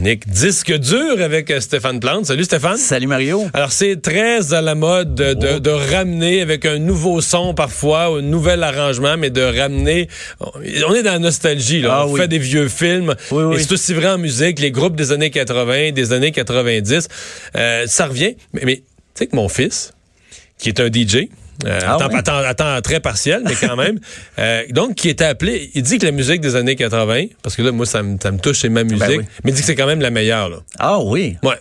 [0.00, 2.24] chronique Disque dur avec euh, Stéphane Plante.
[2.24, 2.78] Salut Stéphane.
[2.78, 3.46] Salut Mario.
[3.52, 8.06] Alors c'est très à la mode de, de, de, ramener avec un nouveau son parfois,
[8.06, 10.08] un nouvel arrangement, mais de ramener.
[10.40, 11.90] On est dans la nostalgie là.
[11.92, 12.20] Ah on oui.
[12.20, 13.14] fait des vieux films.
[13.30, 13.56] Oui, oui.
[13.56, 14.58] Et c'est aussi vrai en musique.
[14.58, 17.08] Les groupes des années 80, des années 90,
[17.56, 18.36] euh, ça revient.
[18.54, 18.82] Mais, mais tu
[19.14, 19.92] sais que mon fils,
[20.58, 21.28] qui est un DJ.
[21.66, 22.16] Euh, Ah à, temps, ouais?
[22.16, 23.98] à temps- à temps très partiel, mais quand même.
[24.38, 27.62] Euh, donc, qui était appelé, il dit que la musique des années 80, parce que
[27.62, 29.24] là, moi, ça me, ça me touche, c'est ma musique, Ben oui.
[29.44, 30.48] mais il dit que c'est quand même la meilleure.
[30.48, 30.56] Là.
[30.78, 31.36] Ah oui?
[31.42, 31.56] Ouais.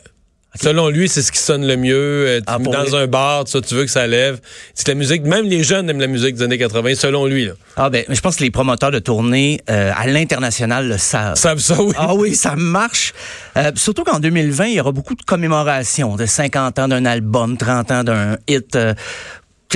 [0.60, 1.96] Selon lui, c'est ce qui sonne le mieux.
[2.28, 4.40] Euh, tu Ah, dans un bar, ça, tu veux que ça lève.
[4.74, 7.46] C'est la musique, même les jeunes aiment la musique des années 80, selon lui.
[7.46, 7.52] Là.
[7.78, 11.36] Ah ben, je pense que les promoteurs de tournée euh, à l'international le savent.
[11.36, 11.94] Savent ça, oui.
[11.98, 13.14] Ah oui, ça marche.
[13.58, 17.56] Euh, surtout qu'en 2020, il y aura beaucoup de commémorations de 50 ans d'un album,
[17.56, 18.76] 30 ans d'un hit.
[18.76, 18.96] Euh,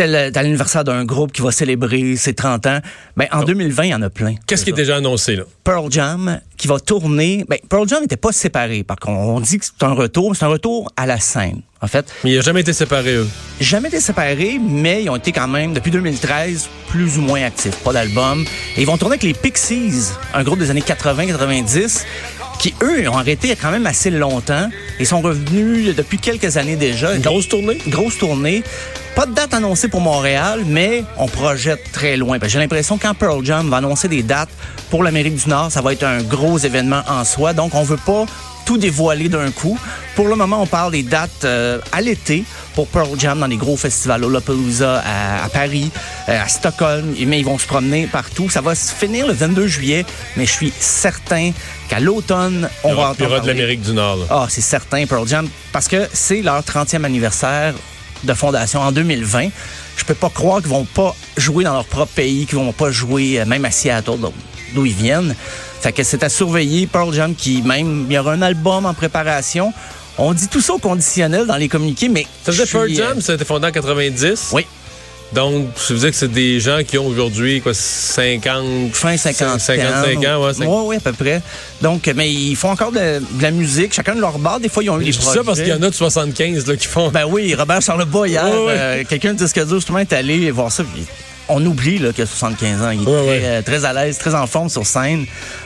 [0.01, 2.79] à l'anniversaire d'un groupe qui va célébrer ses 30 ans.
[3.15, 4.35] Ben, en 2020, il y en a plein.
[4.47, 5.43] Qu'est-ce qui est déjà annoncé, là?
[5.63, 7.45] Pearl Jam qui va tourner.
[7.47, 8.83] Ben, Pearl Jam n'était pas séparé.
[8.83, 11.61] Par contre, on dit que c'est un retour, c'est un retour à la scène.
[11.81, 13.27] En fait, Mais il n'a jamais été séparé, eux.
[13.59, 17.75] jamais été séparés, mais ils ont été quand même, depuis 2013, plus ou moins actifs.
[17.83, 18.45] Pas d'album.
[18.77, 22.03] Et ils vont tourner avec les Pixies, un groupe des années 80-90,
[22.63, 27.13] qui, eux, ont arrêté quand même assez longtemps et sont revenus depuis quelques années déjà.
[27.13, 27.77] Une grosse tournée?
[27.89, 28.63] Grosse tournée.
[29.17, 32.39] Pas de date annoncée pour Montréal, mais on projette très loin.
[32.39, 34.47] Que J'ai l'impression que quand Pearl Jam va annoncer des dates
[34.89, 37.51] pour l'Amérique du Nord, ça va être un gros événement en soi.
[37.51, 38.25] Donc, on veut pas
[38.65, 39.77] tout dévoiler d'un coup.
[40.15, 42.43] Pour le moment, on parle des dates euh, à l'été
[42.75, 45.91] pour Pearl Jam dans les gros festivals, Lollapalooza à, à Paris,
[46.29, 48.49] euh, à Stockholm, mais ils vont se promener partout.
[48.49, 50.05] Ça va se finir le 22 juillet,
[50.37, 51.51] mais je suis certain
[51.89, 54.25] qu'à l'automne, on va entendre de l'Amérique du Nord, là.
[54.29, 57.73] Ah, c'est certain, Pearl Jam, parce que c'est leur 30e anniversaire
[58.23, 59.49] de fondation en 2020.
[59.97, 62.91] Je peux pas croire qu'ils vont pas jouer dans leur propre pays, qu'ils vont pas
[62.91, 64.17] jouer euh, même à Seattle,
[64.73, 65.35] d'où ils viennent.
[65.83, 66.87] Fait que c'est à surveiller.
[66.87, 69.73] Pearl Jam qui même, il y aura un album en préparation.
[70.17, 72.25] On dit tout ça au conditionnel dans les communiqués, mais...
[72.45, 74.51] Ça je suis, Pearl Jam, euh, ça a été fondé en 90.
[74.53, 74.65] Oui.
[75.33, 78.93] Donc, ça veut dire que c'est des gens qui ont aujourd'hui, quoi, 50...
[78.93, 80.53] fin 50 55 ans, ouais.
[80.53, 81.41] cinq- Oui, oui, à peu près.
[81.81, 84.59] Donc, mais ils font encore de, de la musique, chacun de leur bar.
[84.61, 85.39] Des fois, ils ont eu des projets.
[85.39, 87.09] ça parce qu'il y en a de 75 là, qui font...
[87.09, 88.75] Ben oui, Robert Charlebois hier, Ouais, ouais.
[88.77, 90.83] euh, quelqu'un de disque dur justement est allé voir ça.
[90.83, 91.03] puis
[91.49, 92.89] on oublie là, qu'il a 75 ans.
[92.91, 93.41] Il est Ouais, très, ouais.
[93.43, 95.25] euh, très à l'aise, très en forme sur scène.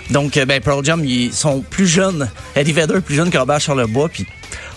[0.09, 2.29] Donc, euh, ben, Pearl Jam, ils sont plus jeunes.
[2.55, 4.09] Eddie Vedder plus jeune que Robert Charlebois.
[4.09, 4.25] Puis,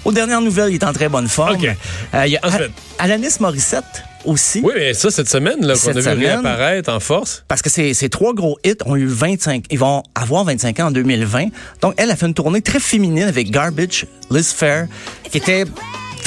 [0.04, 1.56] aux dernières nouvelles, il est en très bonne forme.
[1.56, 1.68] OK.
[2.14, 2.70] Euh, il y a Ensuite.
[2.98, 3.84] Alanis Morissette
[4.24, 4.60] aussi.
[4.62, 6.18] Oui, mais ça, cette semaine, là, qu'on a vu semaine.
[6.18, 7.44] réapparaître en force.
[7.48, 10.86] Parce que ces, ces trois gros hits ont eu 25, ils vont avoir 25 ans
[10.88, 11.46] en 2020.
[11.80, 14.86] Donc, elle a fait une tournée très féminine avec Garbage, Liz Fair,
[15.30, 15.64] qui était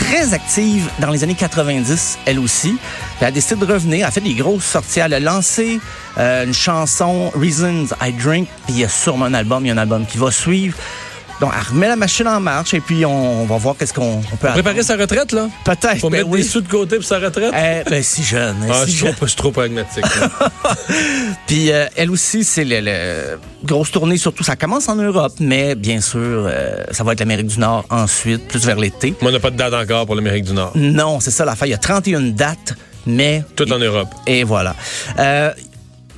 [0.03, 2.77] très active dans les années 90, elle aussi.
[3.19, 4.99] Elle a décidé de revenir, elle a fait des grosses sorties.
[4.99, 5.79] Elle a lancé
[6.17, 9.71] euh, une chanson, Reasons I Drink, puis il y a sûrement un album, il y
[9.71, 10.77] a un album qui va suivre.
[11.41, 14.21] Donc, elle remet la machine en marche et puis on, on va voir qu'est-ce qu'on
[14.31, 15.47] on peut Préparer sa retraite, là?
[15.65, 16.41] Peut-être, Faut ben mettre oui.
[16.41, 17.53] des sous de côté pour sa retraite?
[17.53, 18.55] Eh, ben, si jeune.
[18.69, 19.15] ah, si je suis jeune.
[19.15, 20.05] trop, je trop pragmatique.
[21.47, 25.75] Puis euh, elle aussi, c'est le, le- grosse tournée, surtout ça commence en Europe, mais
[25.75, 29.13] bien sûr, euh, ça va être l'Amérique du Nord ensuite, plus vers l'été.
[29.21, 30.71] Moi, on n'a pas de date encore pour l'Amérique du Nord.
[30.75, 31.67] Non, c'est ça l'affaire.
[31.67, 32.73] Il y a 31 dates,
[33.05, 34.09] mais Tout en Europe.
[34.27, 34.75] et voilà.
[35.19, 35.51] Euh,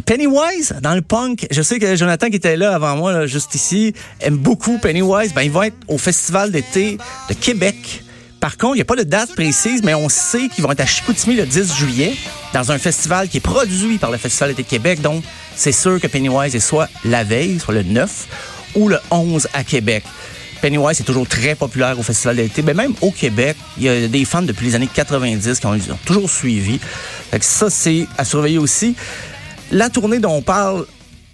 [0.06, 3.56] Pennywise, dans le punk, je sais que Jonathan qui était là avant moi, là, juste
[3.56, 5.34] ici, aime beaucoup Pennywise.
[5.34, 8.04] Ben, ils vont être au Festival d'été de Québec.
[8.40, 10.82] Par contre, il n'y a pas de date précise, mais on sait qu'ils vont être
[10.82, 12.14] à Chicoutimi le 10 juillet,
[12.54, 15.02] dans un festival qui est produit par le Festival d'été Québec.
[15.02, 15.24] Donc,
[15.56, 18.28] c'est sûr que Pennywise est soit la veille, soit le 9,
[18.76, 20.04] ou le 11 à Québec.
[20.62, 22.62] Pennywise est toujours très populaire au Festival d'été.
[22.62, 25.72] Mais même au Québec, il y a des fans depuis les années 90 qui ont,
[25.72, 26.80] ont toujours suivi.
[27.32, 28.96] Fait que ça, c'est à surveiller aussi.
[29.72, 30.86] La tournée dont on parle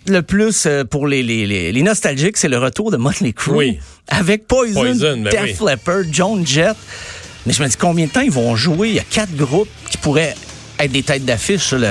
[0.08, 3.56] le plus euh, pour les, les, les, les nostalgiques, c'est le retour de Motley Crue.
[3.56, 3.80] Oui.
[4.08, 5.68] Avec Poison, Poison, ben Def oui.
[5.70, 6.76] Leppard, Joan Jett.
[7.46, 8.90] Mais je me dis combien de temps ils vont jouer?
[8.90, 10.36] Il y a quatre groupes qui pourraient
[10.86, 11.88] être des têtes d'affiche sur, le,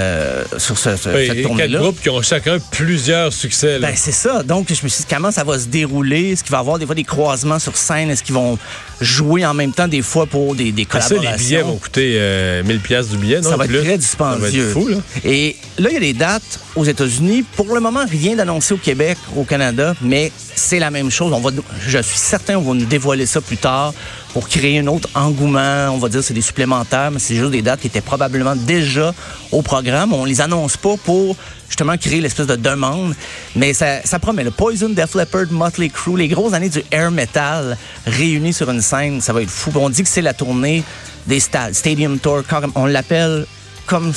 [0.58, 1.78] sur ce, ce- Oui, cette et quatre tournée-là.
[1.78, 3.78] groupes qui ont chacun plusieurs succès.
[3.78, 3.88] là.
[3.88, 4.42] Ben, c'est ça.
[4.42, 6.32] Donc, je me suis dit, comment ça va se dérouler?
[6.32, 8.10] Est-ce qu'il va y avoir des fois des croisements sur scène?
[8.10, 8.58] Est-ce qu'ils vont
[9.00, 11.38] jouer en même temps des fois pour des, des Ah, ça, collaborations?
[11.38, 13.50] les billets vont coûter euh, 1000 pièces du billet, non?
[13.50, 13.78] Ça va être plus?
[13.80, 14.66] très Ça va dispendieux.
[14.66, 14.96] être fou, là.
[15.24, 17.44] Et là, il y a des dates aux États-Unis.
[17.56, 21.32] Pour le moment, rien d'annoncé au Québec, au Canada, mais c'est la même chose.
[21.32, 21.50] On va,
[21.86, 23.92] je suis certain qu'on va nous dévoiler ça plus tard
[24.32, 25.88] pour créer un autre engouement.
[25.90, 28.54] On va dire que c'est des supplémentaires, mais c'est juste des dates qui étaient probablement
[28.54, 29.14] déjà
[29.50, 30.12] au programme.
[30.12, 31.36] On les annonce pas pour
[31.68, 33.14] justement créer l'espèce de demande,
[33.54, 34.44] mais ça, ça promet.
[34.44, 37.76] Le Poison, Def Leppard, Motley Crue, les grosses années du air metal
[38.06, 39.70] réunis sur une scène, ça va être fou.
[39.76, 40.82] On dit que c'est la tournée
[41.26, 42.42] des stades, Stadium Tour,
[42.74, 43.46] on l'appelle
[43.86, 44.12] comme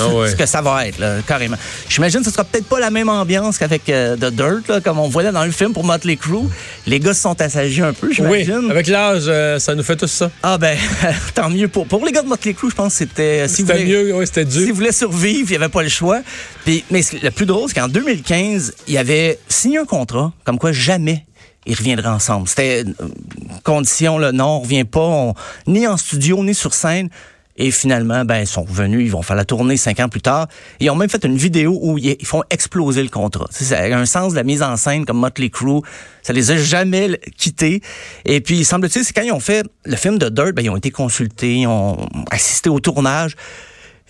[0.00, 0.30] Ah ouais.
[0.30, 1.56] ce que ça va être, là, carrément.
[1.88, 4.98] J'imagine que ce sera peut-être pas la même ambiance qu'avec euh, The Dirt, là, comme
[4.98, 6.48] on voyait dans le film pour Motley Crue.
[6.86, 8.70] Les gars se sont assagis un peu, Oui, j'imagine.
[8.70, 10.30] avec l'âge, euh, ça nous fait tout ça.
[10.42, 10.76] Ah ben,
[11.34, 11.68] tant mieux.
[11.68, 13.40] Pour, pour les gars de Motley Crue, je pense que c'était...
[13.44, 14.74] euh, si vous C'était mieux, oui, c'était S'ils dur.
[14.74, 16.20] voulaient survivre, il n'y avait pas le choix.
[16.64, 20.72] Puis, mais le plus drôle, c'est qu'en 2015, il avait signé un contrat comme quoi
[20.72, 21.24] jamais
[21.68, 22.46] ils reviendraient ensemble.
[22.48, 22.84] C'était
[23.64, 25.34] condition, là, non, on revient pas, on-
[25.66, 27.08] ni en studio, ni sur scène.
[27.58, 30.48] Et finalement, ben, ils sont revenus, ils vont faire la tournée cinq ans plus tard.
[30.80, 33.48] Ils ont même fait une vidéo où ils font exploser le contrat.
[33.72, 35.80] A un sens de la mise en scène comme Motley Crue.
[36.22, 37.80] Ça les a jamais quittés.
[38.24, 40.76] Et puis, semble-t-il, c'est quand ils ont fait le film de Dirt, ben, ils ont
[40.76, 43.36] été consultés, ils ont assisté au tournage.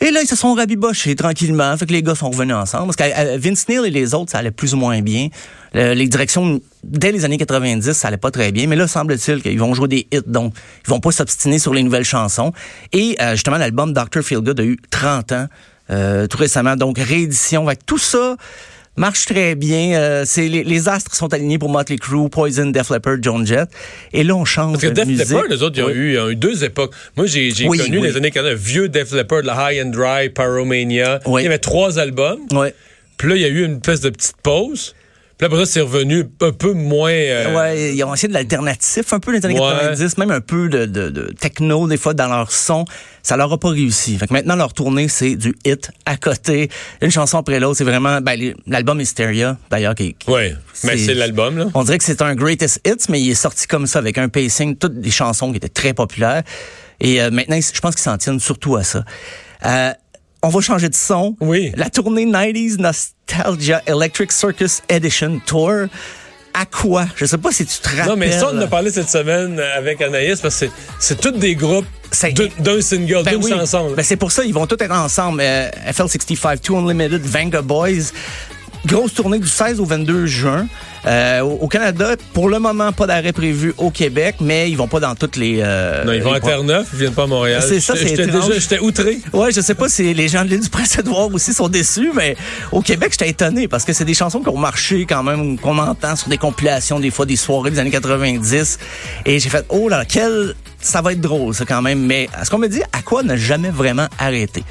[0.00, 1.74] Et là, ils se sont rabibochés tranquillement.
[1.76, 2.92] Fait que les gars sont revenus ensemble.
[2.94, 5.28] Parce que Vince Neil et les autres, ça allait plus ou moins bien.
[5.72, 8.66] Le- les directions, dès les années 90, ça allait pas très bien.
[8.66, 10.20] Mais là, semble-t-il qu'ils vont jouer des hits.
[10.26, 10.52] Donc,
[10.86, 12.52] ils vont pas s'obstiner sur les nouvelles chansons.
[12.92, 14.20] Et euh, justement, l'album Dr.
[14.22, 15.46] Feelgood a eu 30 ans
[15.90, 16.76] euh, tout récemment.
[16.76, 17.66] Donc, réédition.
[17.66, 18.36] Fait que tout ça
[18.96, 19.98] marche très bien.
[19.98, 23.68] Euh, c'est les, les astres sont alignés pour Motley Crue, Poison, Def Leppard, Joan Jett.
[24.12, 25.28] Et là, on change Parce que de Def musique.
[25.28, 25.92] Leppard, les autres, ils ont, Oui.
[25.92, 26.92] eu, ils ont eu deux époques.
[27.16, 28.08] Moi, j'ai Oui, connu oui.
[28.08, 31.20] les années 80, vieux Def Leppard, le High and Dry, Pyromania.
[31.26, 32.40] Il y avait trois albums.
[33.18, 34.94] Puis là, il y a eu une espèce de petite pause.
[35.38, 37.10] Puis après ça, c'est revenu un peu moins...
[37.10, 39.70] euh, Ouais, ils ont essayé de l'alternatif un peu les années Ouais.
[39.70, 42.86] 90, même un peu de, de, de techno des fois dans leur son.
[43.22, 44.16] Ça leur a pas réussi.
[44.16, 46.70] Fait que maintenant leur tournée c'est du hit à côté,
[47.02, 47.76] une chanson après l'autre.
[47.76, 50.54] C'est vraiment ben, l'album Hysteria d'ailleurs qui, qui- Ouais,
[50.84, 51.66] mais c'est l'album, là.
[51.74, 54.28] On dirait que c'est un greatest hits, mais il est sorti comme ça avec un
[54.30, 56.44] pacing, toutes des chansons qui étaient très populaires.
[57.00, 59.04] Et euh, maintenant, je pense qu'ils s'en tiennent surtout à ça.
[59.66, 59.90] Euh,
[60.46, 61.36] on va changer de son.
[61.40, 61.72] Oui.
[61.76, 65.86] La tournée 90s Nostalgia Electric Circus Edition Tour.
[66.54, 67.06] À quoi?
[67.16, 68.06] Je sais pas si tu te rappelles.
[68.06, 70.66] Non, mais ça, on en a parlé cette semaine avec Anaïs, parce que
[71.00, 73.50] c'est- tous des groupes C'est- d'un- single, Ben oui.
[73.50, 73.64] là.
[73.94, 75.40] Ben c'est pour ça, ils vont tous être ensemble.
[75.42, 78.12] Euh, FL65, Two Unlimited, Vanga Boys.
[78.86, 80.66] Grosse tournée du 16 au 22 juin.
[81.06, 84.98] Euh, au Canada, pour le moment, pas d'arrêt prévu au Québec, mais ils vont pas
[84.98, 85.60] dans toutes les...
[85.62, 87.62] euh, non, ils vont les à Terre-Neuve, ils viennent pas à Montréal.
[87.66, 88.48] C'est ça, c'est J'étais étrange.
[88.48, 89.18] déjà, j'étais outré.
[89.32, 92.36] Ouais, je sais pas si les gens de l'île du Prince-Édouard aussi sont déçus, mais
[92.72, 95.78] au Québec, j'étais étonné parce que c'est des chansons qui ont marché quand même, qu'on
[95.78, 98.78] entend sur des compilations, des fois des soirées des années 90.
[99.26, 102.00] Et j'ai fait, oh là, là, quel, ça va être drôle, ça quand même.
[102.00, 104.64] Mais ce qu'on me dit, à quoi n'a jamais vraiment arrêté?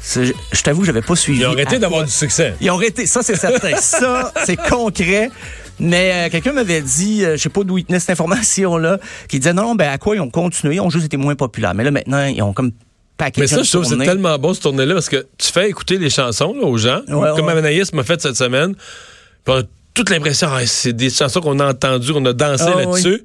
[0.00, 1.40] C'est- Je, je t'avoue, j'avais pas suivi.
[1.40, 2.54] Ils ont arrêté À d'avoir du succès.
[2.60, 3.76] Ils ont arrêté, ça c'est certain.
[3.80, 5.30] ça, c'est concret.
[5.80, 8.98] Mais euh, quelqu'un m'avait dit, euh, je sais pas d'où il tenait cette information-là,
[9.28, 11.74] qui disait non, ben à quoi ils ont continué, ils ont juste été moins populaires.
[11.74, 12.72] Mais là maintenant, ils ont comme
[13.16, 15.68] paquet Mais ça, je trouve que c'est tellement bon ce tournée-là parce que tu fais
[15.68, 17.52] écouter les chansons là, aux gens, Ouais, comme ouais.
[17.58, 18.74] Anaïs m'a fait cette semaine.
[18.74, 19.62] Puis on a
[19.94, 23.22] toute l'impression, ah, c'est des chansons qu'on a entendues, qu'on a dansé Ah, là-dessus.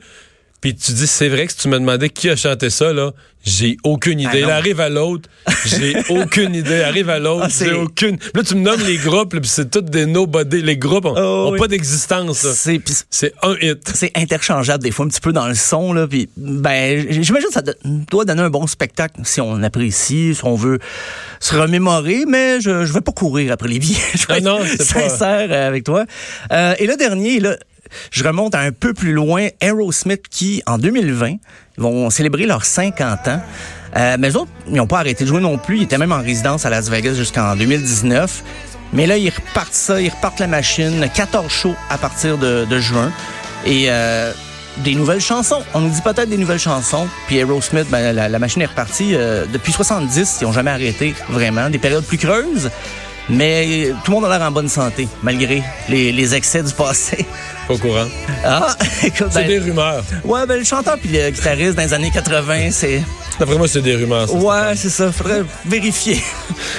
[0.66, 3.12] Puis tu dis, c'est vrai que si tu me demandais qui a chanté ça, là,
[3.44, 4.42] j'ai aucune idée.
[4.42, 4.48] Ah.
[4.48, 5.30] Il arrive à l'autre,
[5.64, 6.82] j'ai aucune idée.
[6.82, 8.18] Arrive à l'autre, Ah, j'ai aucune.
[8.34, 10.64] Là, tu me nommes les groupes, là, puis c'est tous des nobody.
[10.64, 11.60] Les groupes ont, Ah, ont oui.
[11.60, 12.42] pas d'existence.
[12.44, 12.52] là.
[12.56, 12.82] C'est
[13.12, 13.92] C'est un hit.
[13.94, 17.54] c'est interchangeable des fois un petit peu dans le son là puis ben j'imagine que
[17.54, 17.74] ça do-
[18.10, 20.80] doit donner un bon spectacle si on apprécie si on veut
[21.40, 24.64] se remémorer mais je je vais pas courir après les billets je vais Ah non,
[24.64, 26.06] être c'est pas- sincère avec toi
[26.52, 27.56] Euh, et le dernier là
[28.12, 31.40] je remonte un peu plus loin Aerosmith qui en 2020 ils
[31.78, 33.42] vont célébrer leurs 50 ans
[33.98, 36.22] Euh, mais autres ils n'ont pas arrêté de jouer non plus ils étaient même en
[36.22, 38.44] résidence à Las Vegas jusqu'en 2019
[38.94, 41.10] mais là, ils repartent ça, ils repartent la machine.
[41.14, 43.12] 14 shows à partir de, juin.
[43.66, 44.32] Et euh,
[44.78, 45.62] des nouvelles chansons.
[45.74, 47.08] On nous dit peut-être des nouvelles chansons.
[47.28, 49.12] Puis Aerosmith, ben, la, la machine est repartie.
[49.14, 51.70] euh, depuis 70, ils n'ont jamais arrêté, vraiment.
[51.70, 52.70] Des périodes plus creuses.
[53.30, 57.26] Mais tout le monde a l'air en bonne santé, malgré les, les excès du passé.
[57.68, 58.06] Pas au courant.
[58.44, 60.04] Ah, écoute, C'est ben, des rumeurs.
[60.24, 63.02] ouais, ben, le chanteur puis le guitariste dans les années 80, c'est...
[63.40, 64.30] D'après moi, c'est des rumeurs.
[64.30, 64.36] ça.
[64.36, 65.12] Ouais, c'est ça.
[65.12, 66.22] Faudrait vérifier.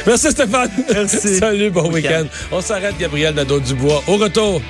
[0.06, 0.70] Merci Stéphane.
[0.92, 1.38] Merci.
[1.40, 2.22] Salut, bon Week-end.
[2.22, 2.26] week-end.
[2.52, 4.02] On s'arrête, Gabriel Nadeau-Dubois.
[4.06, 4.62] Au retour.